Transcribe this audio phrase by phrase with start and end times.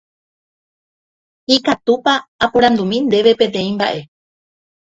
[1.55, 2.13] Ikatúpa
[2.47, 3.99] aporandumi ndéve peteĩ mba'e.